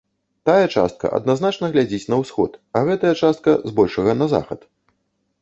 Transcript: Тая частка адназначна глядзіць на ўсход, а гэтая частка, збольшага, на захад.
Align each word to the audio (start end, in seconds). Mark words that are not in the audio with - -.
Тая 0.49 0.67
частка 0.77 1.11
адназначна 1.17 1.69
глядзіць 1.75 2.09
на 2.13 2.19
ўсход, 2.23 2.57
а 2.81 2.83
гэтая 2.89 3.13
частка, 3.21 3.49
збольшага, 3.75 4.19
на 4.25 4.31
захад. 4.35 4.67